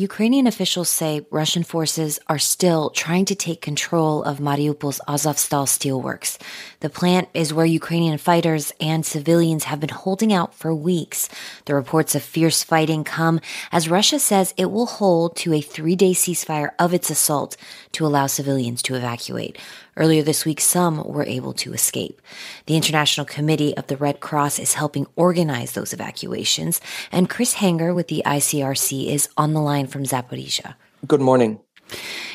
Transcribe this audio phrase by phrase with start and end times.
[0.00, 6.36] Ukrainian officials say Russian forces are still trying to take control of Mariupol's Azovstal steelworks.
[6.80, 11.28] The plant is where Ukrainian fighters and civilians have been holding out for weeks.
[11.66, 13.40] The reports of fierce fighting come
[13.70, 17.56] as Russia says it will hold to a three day ceasefire of its assault
[17.92, 19.58] to allow civilians to evacuate.
[19.96, 22.20] Earlier this week, some were able to escape.
[22.66, 26.80] The International Committee of the Red Cross is helping organize those evacuations,
[27.12, 30.74] and Chris Hanger with the ICRC is on the line from Zaporizhia.
[31.06, 31.60] Good morning.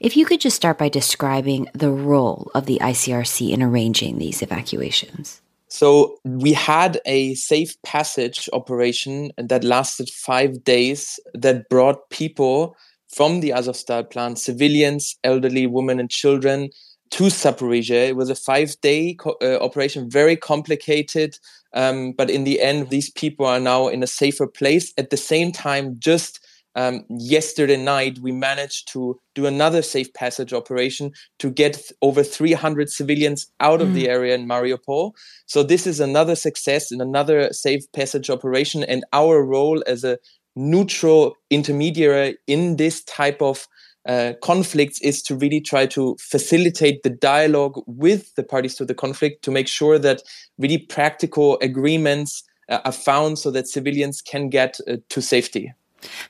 [0.00, 4.42] If you could just start by describing the role of the ICRC in arranging these
[4.42, 5.40] evacuations.
[5.68, 12.76] So, we had a safe passage operation that lasted five days that brought people
[13.08, 16.70] from the Azovstal plant, civilians, elderly women, and children,
[17.12, 18.08] to Zaporizhia.
[18.08, 21.38] It was a five day co- uh, operation, very complicated.
[21.74, 24.92] Um, but in the end, these people are now in a safer place.
[24.98, 26.40] At the same time, just
[26.74, 32.22] um, yesterday night, we managed to do another safe passage operation to get th- over
[32.22, 33.94] 300 civilians out of mm.
[33.94, 35.12] the area in Mariupol.
[35.46, 38.84] So, this is another success in another safe passage operation.
[38.84, 40.18] And our role as a
[40.56, 43.66] neutral intermediary in this type of
[44.06, 48.94] uh, conflicts is to really try to facilitate the dialogue with the parties to the
[48.94, 50.22] conflict to make sure that
[50.58, 55.72] really practical agreements uh, are found so that civilians can get uh, to safety.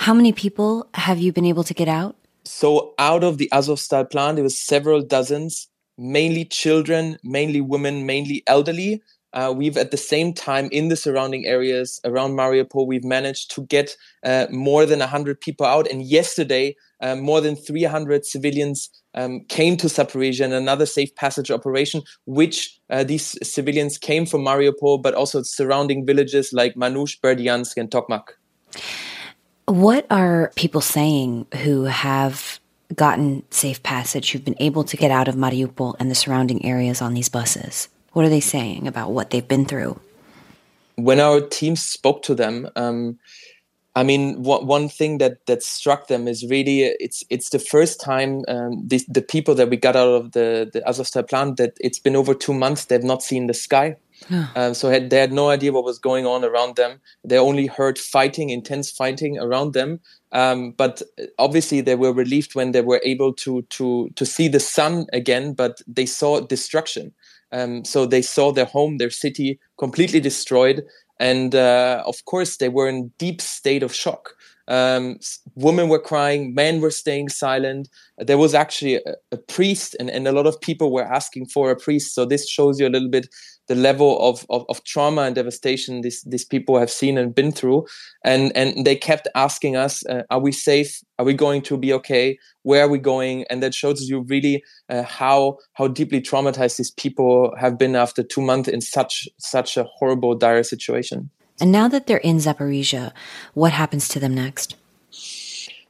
[0.00, 2.16] How many people have you been able to get out?
[2.44, 8.42] So, out of the Azovstal plant, it was several dozens, mainly children, mainly women, mainly
[8.46, 9.02] elderly.
[9.34, 13.66] Uh, we've at the same time in the surrounding areas around Mariupol, we've managed to
[13.66, 15.86] get uh, more than 100 people out.
[15.86, 21.50] And yesterday, uh, more than 300 civilians um, came to Zaporizhia in another safe passage
[21.50, 27.76] operation, which uh, these civilians came from Mariupol, but also surrounding villages like Manhush, Berdyansk,
[27.76, 28.28] and Tokmak.
[29.70, 32.58] What are people saying who have
[32.96, 37.00] gotten safe passage, who've been able to get out of Mariupol and the surrounding areas
[37.00, 37.86] on these buses?
[38.12, 40.00] What are they saying about what they've been through?
[40.96, 43.20] When our team spoke to them, um,
[43.94, 48.42] I mean, one thing that that struck them is really it's it's the first time
[48.48, 52.00] um, the the people that we got out of the the Azovstal plant that it's
[52.00, 53.94] been over two months they've not seen the sky.
[54.56, 57.00] Um, so had, they had no idea what was going on around them.
[57.24, 60.00] They only heard fighting, intense fighting around them.
[60.32, 61.02] Um, but
[61.38, 65.54] obviously, they were relieved when they were able to to to see the sun again.
[65.54, 67.12] But they saw destruction.
[67.52, 70.84] Um, so they saw their home, their city completely destroyed,
[71.18, 74.34] and uh, of course they were in deep state of shock.
[74.68, 75.18] Um,
[75.54, 77.88] women were crying, men were staying silent.
[78.18, 81.70] There was actually a, a priest, and, and a lot of people were asking for
[81.70, 82.14] a priest.
[82.14, 83.28] So this shows you a little bit
[83.70, 87.52] the level of, of, of, trauma and devastation these, these people have seen and been
[87.52, 87.86] through.
[88.24, 91.00] And, and they kept asking us, uh, are we safe?
[91.20, 92.36] Are we going to be okay?
[92.64, 93.44] Where are we going?
[93.48, 98.24] And that shows you really uh, how, how deeply traumatized these people have been after
[98.24, 101.30] two months in such, such a horrible, dire situation.
[101.60, 103.12] And now that they're in Zaporizhia,
[103.54, 104.76] what happens to them next?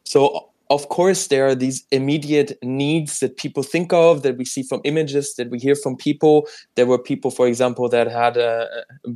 [0.05, 4.63] So of course, there are these immediate needs that people think of, that we see
[4.63, 6.47] from images, that we hear from people.
[6.77, 8.67] There were people, for example, that had uh,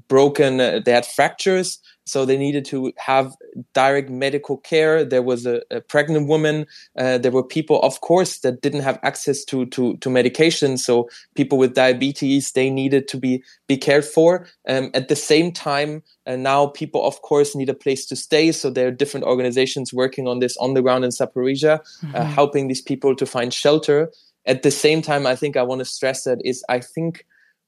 [0.09, 3.35] broken, uh, they had fractures so they needed to have
[3.73, 5.05] direct medical care.
[5.05, 6.67] There was a, a pregnant woman.
[6.99, 10.77] Uh, there were people of course that didn't have access to to to medication.
[10.77, 14.47] So people with diabetes they needed to be be cared for.
[14.69, 18.53] Um, at the same time and now people of course need a place to stay.
[18.53, 22.17] So there are different organizations working on this on the ground in Zaporizhia uh, mm-hmm.
[22.17, 24.11] uh, helping these people to find shelter.
[24.47, 27.25] At the same time i think i want to stress that is i think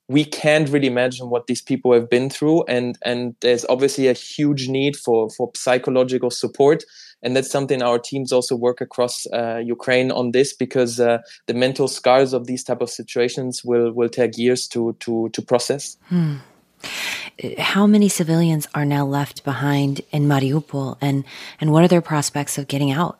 [0.09, 4.13] we can't really imagine what these people have been through and and there's obviously a
[4.13, 6.85] huge need for for psychological support
[7.23, 11.55] and that's something our teams also work across uh, Ukraine on this because uh, the
[11.55, 15.97] mental scars of these type of situations will will take years to to to process.
[16.09, 16.37] Hmm.
[17.59, 21.25] How many civilians are now left behind in Mariupol, and
[21.61, 23.19] and what are their prospects of getting out?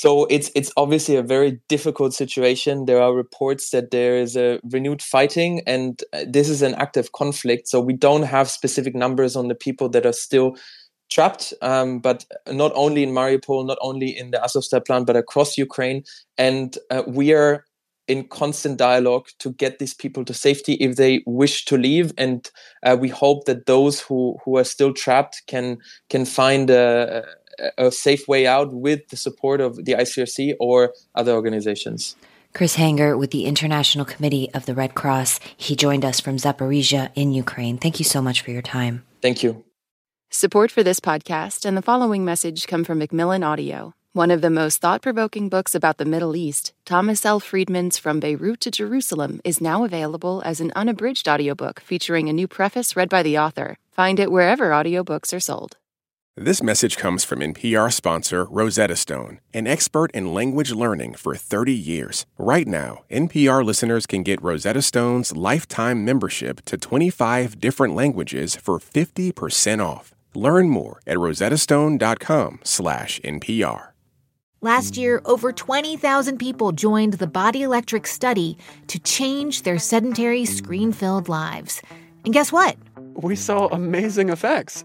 [0.00, 2.86] So it's it's obviously a very difficult situation.
[2.86, 7.12] There are reports that there is a renewed fighting, and uh, this is an active
[7.12, 7.68] conflict.
[7.68, 10.56] So we don't have specific numbers on the people that are still
[11.10, 15.58] trapped, um, but not only in Mariupol, not only in the Azovstal plant, but across
[15.58, 16.02] Ukraine.
[16.38, 17.66] And uh, we are
[18.08, 22.14] in constant dialogue to get these people to safety if they wish to leave.
[22.16, 22.50] And
[22.82, 25.76] uh, we hope that those who who are still trapped can
[26.08, 27.22] can find a
[27.78, 32.16] a safe way out with the support of the ICRC or other organizations.
[32.52, 35.38] Chris Hanger with the International Committee of the Red Cross.
[35.56, 37.78] He joined us from Zaporizhia in Ukraine.
[37.78, 39.04] Thank you so much for your time.
[39.22, 39.64] Thank you.
[40.30, 43.94] Support for this podcast and the following message come from Macmillan Audio.
[44.12, 47.38] One of the most thought provoking books about the Middle East, Thomas L.
[47.38, 52.48] Friedman's From Beirut to Jerusalem, is now available as an unabridged audiobook featuring a new
[52.48, 53.76] preface read by the author.
[53.92, 55.76] Find it wherever audiobooks are sold.
[56.36, 61.74] This message comes from NPR sponsor Rosetta Stone, an expert in language learning for 30
[61.74, 62.24] years.
[62.38, 68.78] Right now, NPR listeners can get Rosetta Stone's lifetime membership to 25 different languages for
[68.78, 70.14] 50% off.
[70.32, 73.86] Learn more at rosettastone.com/npr.
[74.62, 78.56] Last year, over 20,000 people joined the Body Electric study
[78.86, 81.82] to change their sedentary, screen filled lives.
[82.24, 82.76] And guess what?
[83.14, 84.84] We saw amazing effects.